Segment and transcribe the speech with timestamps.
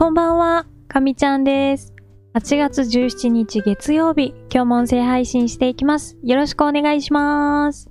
[0.00, 1.92] こんばんは、かみちゃんです。
[2.32, 6.16] 8月17日月曜日、今日も音声配信していきます。
[6.22, 7.90] よろしくお願いします。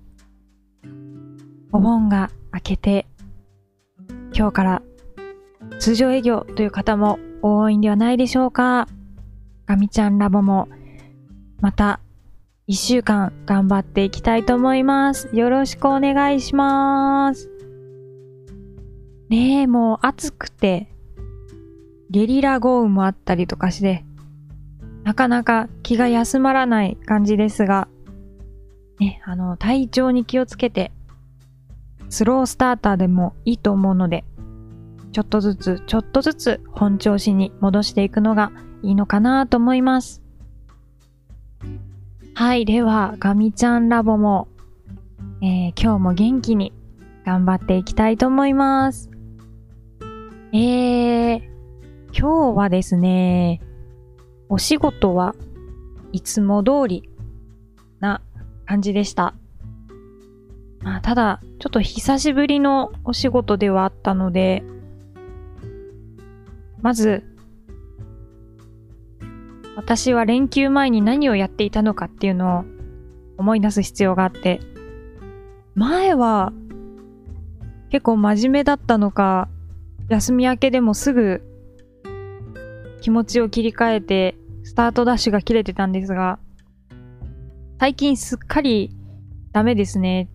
[1.72, 3.06] お盆が明けて、
[4.34, 4.82] 今日から
[5.78, 8.88] 通常営業という方も多いんではないでしょうか。
[9.68, 10.68] かみちゃんラボも、
[11.62, 12.00] また
[12.68, 15.30] 1週間頑張っていきたいと思います。
[15.32, 17.52] よろしくお願いします。
[19.30, 20.92] ねえ、もう暑くて、
[22.10, 24.06] ゲリラ豪雨もあったりとかして、
[25.04, 27.88] なかなか気が休まらない感じですが、
[29.00, 30.92] ね、あの、体調に気をつけて、
[32.10, 34.26] スロースターターでもいいと思うので、
[35.12, 38.52] ちょっとずつ、ちょっとずつ本調子に戻していくのが
[38.84, 40.22] いいのかなと思います。
[42.34, 44.48] はい、では、ガミちゃんラボも、
[45.42, 46.74] えー今日も元気に
[47.26, 49.10] 頑張っていきたいと思います。
[50.52, 51.49] えー、
[52.12, 53.62] 今日はですね、
[54.50, 55.36] お仕事は
[56.12, 57.10] いつも通り
[58.00, 58.22] な
[58.66, 59.36] 感じでした。
[60.82, 64.64] まあ、ただ、ちょっと久しぶりのお仕事ではあったので、
[66.82, 67.24] まず、
[69.76, 72.66] 私は連休前に何をやっていたのかっていうのを
[73.38, 74.62] 思い出す必要があって、
[75.76, 76.52] 前は
[77.90, 79.48] 結構真面目だったのか、
[80.10, 81.49] 休み明けでもすぐ
[83.02, 86.40] 気持ちを切り替えてスタートダッシュが切れてたんですが、
[87.80, 88.94] 最近すっかり
[89.52, 90.30] ダメですね。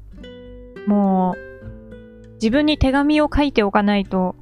[0.86, 4.34] もう、自分に手紙を書いておかないと、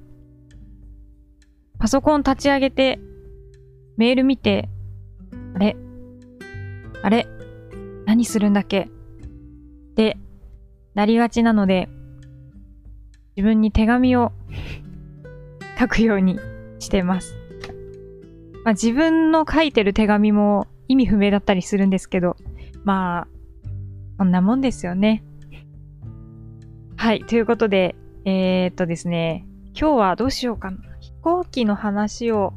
[1.78, 3.00] パソコン立ち上げて、
[3.96, 4.68] メール見て、
[5.54, 5.76] あれ？
[7.02, 7.26] あれ？
[8.06, 8.82] 何するんだっけ？
[8.82, 10.16] って
[10.94, 11.88] なりがちなので、
[13.36, 14.32] 自分に手紙を
[15.78, 16.38] 書くように
[16.78, 17.36] してます。
[18.64, 22.36] まあ、自分の書いてる手紙も意味不明だったりするんですけど、
[22.84, 23.28] まあ、
[24.18, 25.24] そんなもんですよね。
[26.96, 29.46] はい、ということで、えー、っとですね、
[29.78, 30.78] 今日はどうしようかな。
[31.00, 32.52] 飛行機の話を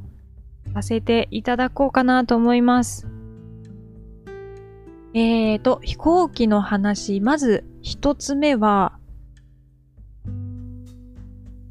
[0.74, 3.08] させていただこうかなと思います。
[5.16, 9.00] えーと、飛行機の話、まず一つ目は、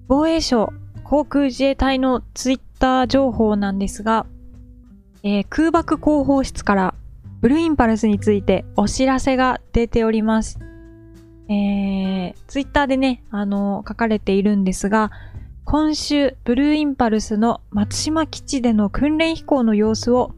[0.09, 0.73] 防衛省
[1.05, 4.27] 航空自衛隊のツイッターター情報なんですが、
[5.23, 6.95] えー空爆広報室から
[7.41, 10.59] ブルーインパルスについてお知らせが出ております。
[11.49, 15.11] えー、ツイッターでね、あの、書かれているんですが、
[15.65, 20.35] 今週、ブルーインパルスの松島基地での訓練飛行の様子を、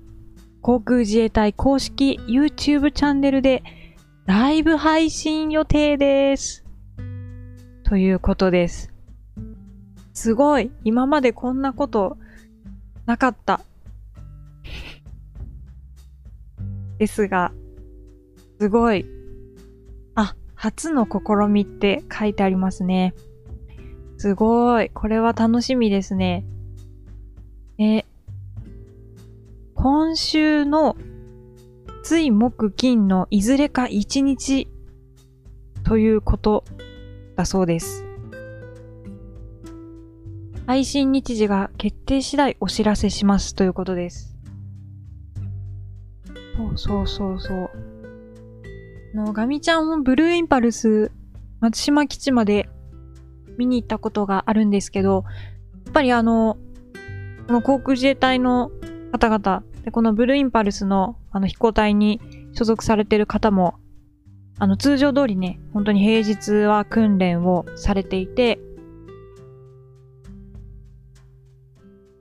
[0.63, 3.65] 航空自衛隊公式 YouTube チャンネルで
[4.25, 6.65] ライブ配信予定です。
[7.83, 8.93] ということです。
[10.13, 12.19] すごい今までこんなこと
[13.07, 13.61] なかった。
[16.99, 17.53] ですが、
[18.61, 19.07] すごい。
[20.15, 23.15] あ、初の試みって書いてありますね。
[24.19, 24.91] すごい。
[24.91, 26.45] これは楽しみですね。
[27.79, 28.05] え、
[29.75, 30.97] 今週の
[32.03, 34.69] 水木金のいずれか1日
[35.85, 36.65] ということ
[37.37, 38.06] だそうです。
[40.67, 44.37] 配信日時が決定次第お知らせしますということです。
[46.57, 47.71] そうそうそうそう。
[49.15, 51.13] あの、ガミちゃんもブルーインパルス
[51.61, 52.69] 松島基地まで
[53.57, 55.25] 見に行ったことがあるんですけど、
[55.85, 56.59] やっぱりあの、
[57.47, 58.73] この航空自衛隊の
[59.13, 62.21] 方々、でこのブルーインパルスのあの飛行隊に
[62.55, 63.79] 所属されてる方も、
[64.59, 68.59] あの通常通りね、本当に平日は訓練をされていて、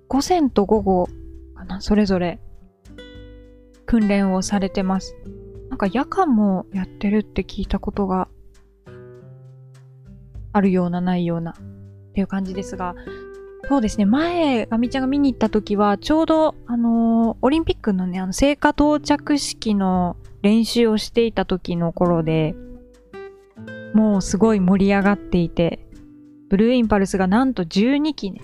[0.07, 1.07] 午前と午後
[1.55, 2.39] かな、それぞれ
[3.85, 5.15] 訓練をされてます。
[5.69, 8.27] なんか夜間もやってるって聞いたことが
[10.53, 11.55] あるようなないようなっ
[12.13, 12.95] ていう感じですが、
[13.67, 22.55] そうですね、前、ガミちゃんが見に行った時は、ちょうど、あのーオリンピックのね、あの、聖火到着式の練習をしていた時の頃で、
[23.93, 25.87] もうすごい盛り上がっていて、
[26.49, 28.41] ブルーインパルスがなんと12機ね、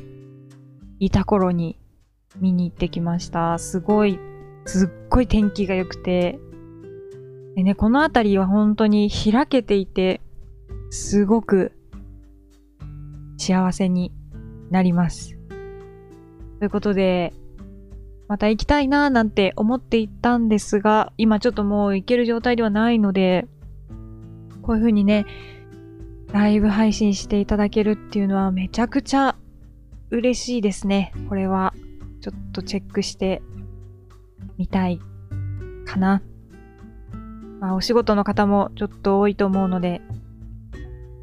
[1.01, 1.79] いた頃に
[2.39, 3.57] 見に行ってきました。
[3.57, 4.19] すごい、
[4.65, 6.39] すっごい天気が良くて、
[7.55, 10.21] でね、この辺りは本当に開けていて、
[10.91, 11.71] すごく
[13.37, 14.13] 幸せに
[14.69, 15.35] なります。
[16.59, 17.33] ということで、
[18.27, 23.47] また行きたいなーなんて思っていたんですが、今ちょっともう行ける状態ではないので、
[24.61, 25.25] こういう風にね、
[26.31, 29.30] ライブ配信していただけるっていうのはめちゃくちゃ
[30.11, 31.13] 嬉しいですね。
[31.29, 31.73] これは。
[32.21, 33.41] ちょっとチェックして
[34.57, 34.99] みたい
[35.85, 36.21] かな。
[37.59, 40.01] まあ、お仕事の方もちょっと多いと思うので、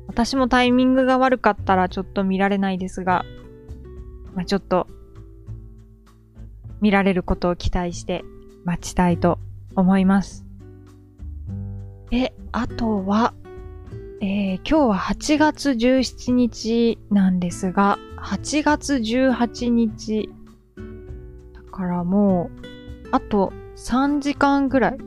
[0.08, 3.25] 私もタイミングが悪かったらちょっと見られないですが、
[4.35, 4.88] まあ、ちょっと
[6.81, 8.25] 見られることを期待して
[8.64, 9.38] 待ちたいと
[9.76, 10.44] 思います。
[12.11, 13.34] で、あとは、
[14.20, 20.29] えー、今日は8月17日なんですが、8月18日
[21.55, 22.50] だからも
[23.05, 24.99] う、あと3時間ぐらい。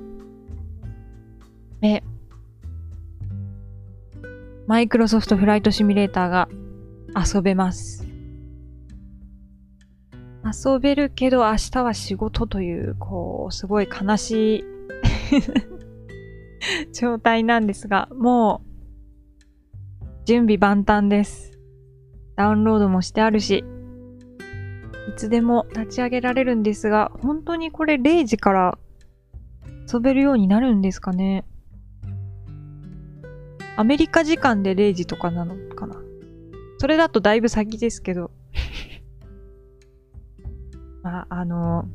[1.81, 2.03] で、
[4.65, 6.47] マイクロソフトフライトシミュレーターが
[7.13, 8.07] 遊べます。
[10.65, 14.63] 遊べるけど明日は仕事という、こう、すごい悲しい
[16.95, 18.70] 状態なんですが、もう、
[20.31, 21.59] 準備万端です。
[22.37, 23.65] ダウンロードもしてあるし、
[25.09, 28.77] いつでも立ち上げられるんですが、本当にこれ0時から
[29.93, 31.43] 遊べるようになるんですかね。
[33.75, 35.97] アメリカ時間で0時とかなのかな。
[36.77, 38.31] それだとだいぶ先ですけど。
[41.03, 41.89] まあ、あの、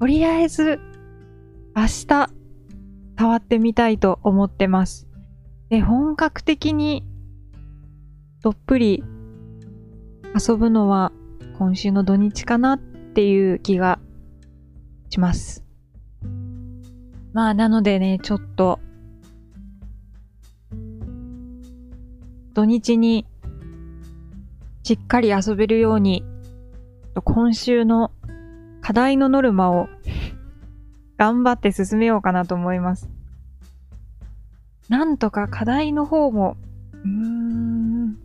[0.00, 0.78] とりあえず、
[1.74, 2.28] 明日、
[3.18, 5.08] 触ってみたいと思ってます。
[5.72, 7.02] で、本格的に、
[8.42, 9.02] どっぷり
[10.38, 11.12] 遊ぶのは
[11.56, 13.98] 今週の土日かなっていう気が
[15.08, 15.64] します。
[17.32, 18.80] まあ、なのでね、ちょっと、
[22.52, 23.26] 土日に
[24.82, 26.22] しっかり遊べるように、
[27.24, 28.10] 今週の
[28.82, 29.88] 課題のノルマを
[31.16, 33.21] 頑張って進めようかなと思います。
[34.92, 36.58] なんとか課題の方も、
[37.02, 38.18] うーん、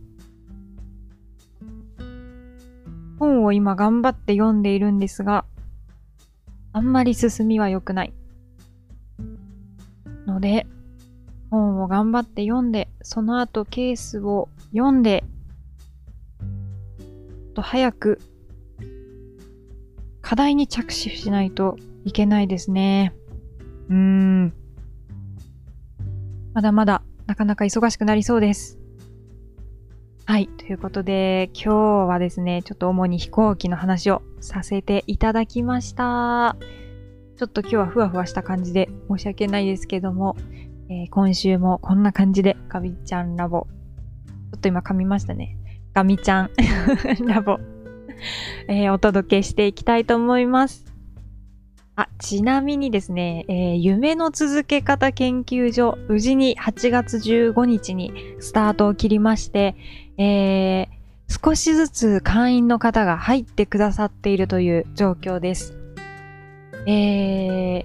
[3.18, 5.46] 本を今頑張って読んでいるんですが、
[6.74, 8.12] あんまり進みは良くない。
[10.26, 10.66] ので、
[11.50, 15.24] 本を頑張って読んで、その後ケースを読んで、
[17.54, 18.20] と早く
[20.20, 23.14] 課題に着手しないといけないですね。
[23.88, 24.67] うーん。
[26.54, 28.78] まだまだなかなか忙しくなりそうです。
[30.24, 30.48] はい。
[30.48, 31.74] ということで、今日
[32.08, 36.56] はですね、ちょっと主に飛行機の話をさせていただきました。
[37.36, 40.36] ちょっと今日はふわふわした感じで申し訳ないですけども、
[40.90, 43.68] えー、今週もこんな感じでガビちゃんラボ。
[44.52, 45.56] ちょっと今噛みましたね。
[45.94, 46.50] ガミちゃん
[47.26, 47.58] ラボ、
[48.68, 50.87] えー、お届けしていきたいと思います。
[52.00, 59.74] あ、ちなみにですね、えー、夢の続け方研究所、無事に8月15日にスタートを切りまして、
[60.16, 65.76] えー、少しずつ会員の方が入ってくださっているという状況です。
[66.86, 67.84] え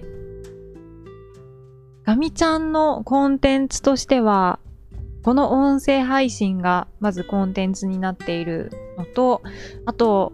[2.04, 4.60] ガミちゃんのコンテンツとしては、
[5.24, 9.42] この音声配信がまずコンテンツになっているのと、
[9.86, 10.32] あと、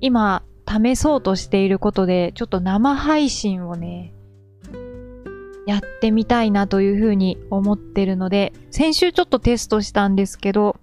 [0.00, 4.12] 今、試そうとしていることで、ちょっと生配信をね、
[5.66, 10.76] やってみたいなというふうに思ってるので、先週ちょっとテストしたんですけど、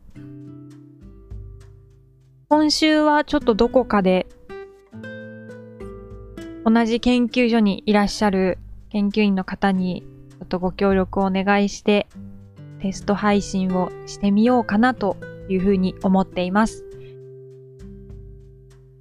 [2.50, 4.28] 今週はちょっとどこかで
[6.66, 8.58] 同じ研究所にいらっしゃる
[8.90, 12.08] 研究員の方にちょっとご協力をお願いして
[12.82, 15.16] テスト配信をしてみようかなと
[15.48, 16.91] いうふうに思っています。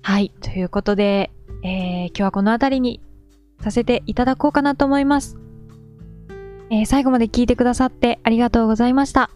[0.02, 0.32] はい。
[0.40, 1.30] ということで、
[1.62, 3.00] えー、今日はこの辺りに
[3.60, 5.38] させていただこうかなと思います。
[6.70, 9.30] えー、最後まで聞いてくださってありがとうございました。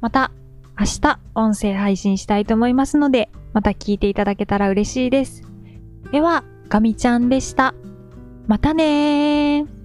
[0.00, 0.30] また
[0.78, 5.42] 明日音声配信したいと思いますので、また聞いていただけたら嬉しいです。
[6.10, 7.74] では、ガミちゃんでした。
[8.46, 9.83] またねー。